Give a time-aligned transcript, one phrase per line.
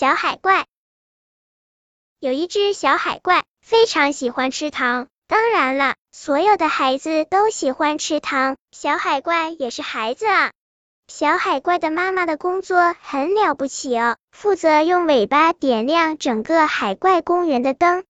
[0.00, 0.64] 小海怪。
[2.20, 10.52] 有一只小海怪非常喜欢吃糖，当然了，所有的孩子都喜欢吃糖，小海怪也是孩子啊。
[11.06, 18.04] 小海怪的妈妈的工作很了不起哦，负责用尾巴点亮整个海怪公园的灯。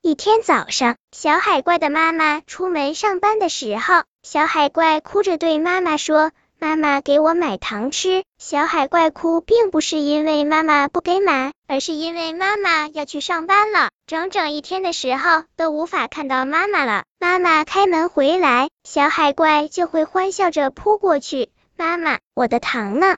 [0.00, 6.30] 一天早上，小海怪的妈妈出门上班的时候，小海怪哭着对妈妈说。
[6.62, 17.02] 妈妈给我买糖吃，小海怪哭，并不是因为妈妈不给买，而是因为妈妈要去上班了，整整一天的时候都无法看到妈妈了。
[17.18, 23.16] 妈妈开门回来，小海怪就会欢笑着扑过去，妈妈，我的糖呢？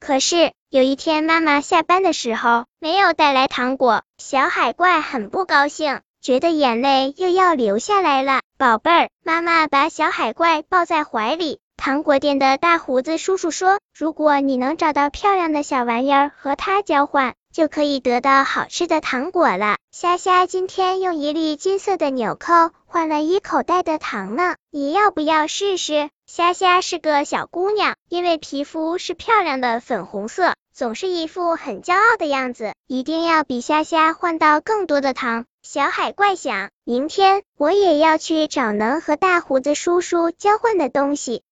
[0.00, 8.40] 可是有一天妈妈下班的时候没有带来糖果，小海怪很不高兴，觉得眼泪又要流下来了。
[8.56, 11.60] 宝贝儿，妈妈把小海怪抱在怀里。
[11.78, 26.10] 糖果店的大胡子叔叔说：“如果你能找到漂亮的小玩意儿和它交换，就可以得到好吃的糖果了。”虾虾今天用一粒金色的纽扣换了一口袋的糖呢，你要不要试试？
[26.26, 35.44] 虾虾是个小姑娘，因为皮肤是漂亮的粉红色，总是一副很骄傲的样子，一定要比虾虾换到更多的糖。
[35.62, 41.42] 小海怪想，明天我也要去找能和大胡子叔叔交换的东西。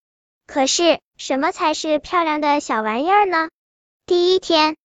[0.47, 3.49] 可是，什么才是漂亮的小玩意儿呢？
[4.07, 4.77] 第一天，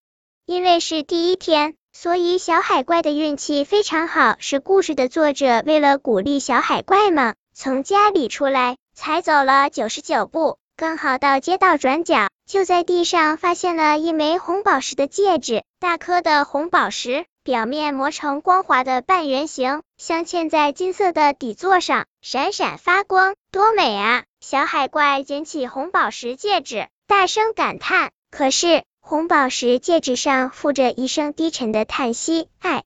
[0.44, 4.36] 因为是第一天，所以小海怪的运气非常好。
[4.40, 15.62] 是故事的作者为了鼓励小海怪们，从家里出来，才走了九十九步，刚好到街道转角，就在地上发现了一枚红宝石的戒指。
[15.78, 24.22] 大颗的红宝石，表面磨成光滑的半圆形，镶嵌在金色的底座上，闪闪发光，多美啊！
[24.40, 28.12] 小海怪捡起红宝石戒指，大声感叹。
[28.30, 32.84] 可是红宝石戒指上附着一声低沉的叹息：“爱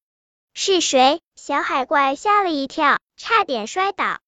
[0.55, 4.20] 是谁？”小海怪吓了一跳，差点摔倒。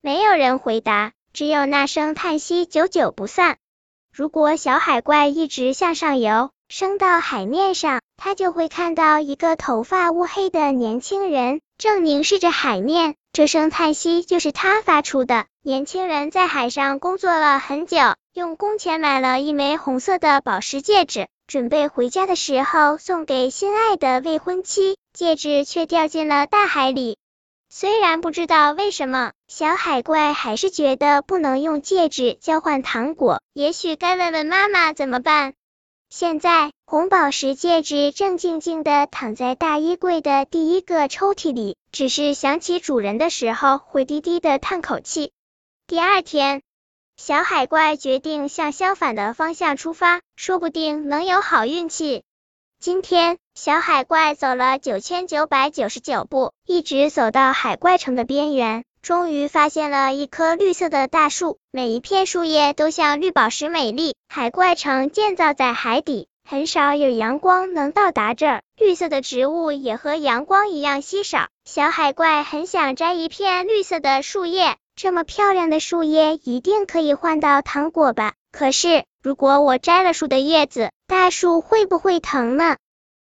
[0.00, 3.58] 没有人回答，只有那声叹息久久不散。
[4.12, 13.16] 如果小海怪一直向上游，升到海面上，他就会看到一个头发乌黑的年轻人，正凝视着海面。
[13.32, 15.46] 这声叹息就是他发出的。
[15.60, 17.98] 年轻人在海上工作了很久，
[18.32, 27.18] 用工钱买了一枚红色的宝石戒指，准备回家的时候送给心爱的未婚妻，戒指却掉进了大海里。
[27.70, 35.54] 虽然不知道为什么，小海怪还是觉得不能用戒指交换糖果，也许该问问妈妈怎么办。
[36.14, 45.32] 现在，红宝石戒指正静静的躺在大衣柜的第一个抽屉里，只是想起主人的时候，会低低的叹口气。
[45.86, 46.60] 第二天，
[47.16, 52.24] 小海怪决定向相反的方向出发，说不定能有好运气。
[52.78, 58.84] 今天，小海怪走了九千九百九十九步，一直走到海怪城的边缘。
[59.02, 64.14] 终于发现了一棵绿色的大树，每一片树叶都像绿宝石美丽。
[64.28, 71.48] 海怪城建造在海底，很少有阳光能到达这儿，绿色的植物也和阳光一样稀少。
[71.64, 78.34] 小海怪很想摘一片绿色的树叶，这么漂亮的树叶一定可以换到糖果吧？
[78.52, 82.76] 可是，如果我摘了树的叶子，大树会不会疼呢？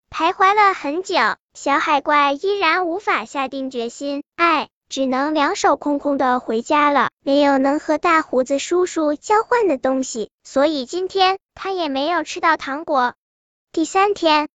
[0.10, 1.16] 徘徊了很久，
[1.54, 4.24] 小海怪依然无法下定决心。
[4.38, 4.70] 哎。
[4.90, 13.14] 只能两手空空的回家了，没有能和大胡子叔叔交换的东西，所以今天他也没有吃到糖果。
[13.72, 14.48] 第三天，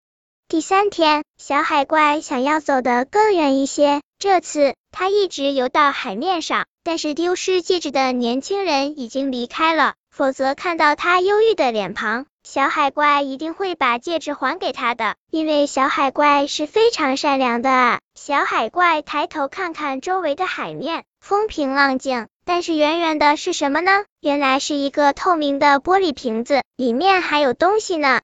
[0.49, 12.27] 第三天，小海怪想要走得更远一些，这次他一直游到海面上，但是丢失戒指的年轻人已经离开了，否则看到他忧郁的脸庞。
[12.45, 18.01] 小海怪一定会把戒指还给他的，因为小海怪是非常善良的。
[18.17, 24.05] 小海怪抬头看看周围的海面，风平浪静，但是远远的是什么呢？
[24.21, 28.21] 原来是一个透明的玻璃瓶子，里面还有东西呢。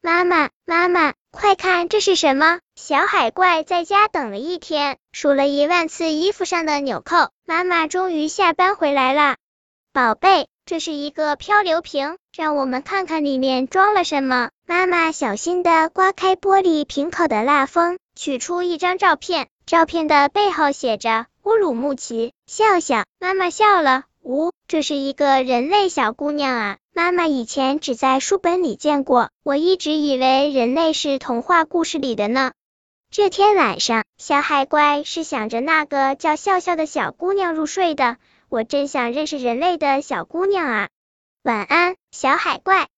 [0.00, 2.60] 妈妈，妈妈，快看，这是什么？
[2.76, 9.36] 小海怪在家等了一天，数了一万次衣服上的纽扣，妈妈终于下班回来了。
[9.92, 10.46] 宝贝。
[10.68, 14.50] 这是一个漂流瓶，让我们看看里面装了什么。
[14.66, 23.04] 妈妈小心的刮开玻璃瓶口的蜡封，取出一张照片，照片的背后写着乌鲁木齐，笑笑。
[23.18, 26.76] 妈妈笑了，呜，这是一个人类小姑娘啊。
[26.92, 32.52] 妈妈以前只在书本里见过，我一直以为人类是童话故事里的呢。
[33.10, 38.18] 这天晚上，小海怪是想着那个叫笑笑的小姑娘入睡的。
[38.50, 40.88] 我真想认识人类的小姑娘啊！
[41.46, 42.88] 晚安，小海怪。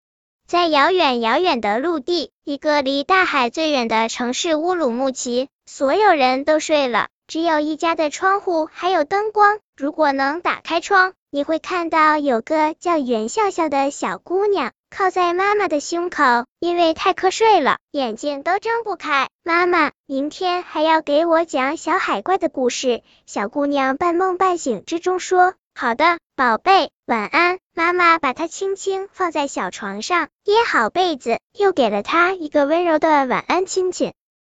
[0.46, 9.58] 在遥远遥远的陆地，一个离大海最远的城市乌鲁木齐，所有人都睡了，只有一家的窗户还有灯光。
[9.76, 16.22] 如果能打开窗，你会看到有个叫袁笑笑的小姑娘靠在妈妈的胸口，
[16.58, 19.28] 因为太瞌睡了，眼睛都睁不开。
[19.44, 23.02] 妈妈，明天还要给我讲小海怪的故事。
[23.26, 34.12] 小姑娘半梦半醒之中说：“好的，宝贝，晚安。”妈妈把它轻轻放在小床上，掖好被子，又给了她一个温柔的晚安亲亲。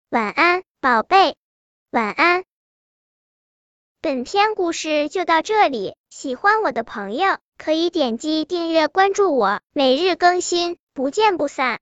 [0.10, 1.36] 晚安，宝贝，
[1.92, 2.44] 晚安。
[4.02, 11.70] 本篇故事就到这里，喜欢我的朋友可以点击订阅关注我，每日更新，不见不散。